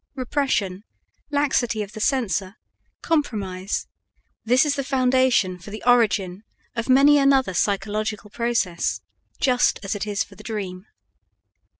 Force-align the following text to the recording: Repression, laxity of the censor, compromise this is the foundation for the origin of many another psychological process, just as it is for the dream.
Repression, 0.15 0.83
laxity 1.29 1.83
of 1.83 1.91
the 1.91 1.99
censor, 1.99 2.55
compromise 3.03 3.85
this 4.43 4.65
is 4.65 4.73
the 4.73 4.83
foundation 4.83 5.59
for 5.59 5.69
the 5.69 5.83
origin 5.85 6.43
of 6.75 6.89
many 6.89 7.19
another 7.19 7.53
psychological 7.53 8.31
process, 8.31 9.01
just 9.39 9.79
as 9.83 9.93
it 9.93 10.07
is 10.07 10.23
for 10.23 10.33
the 10.33 10.43
dream. 10.43 10.87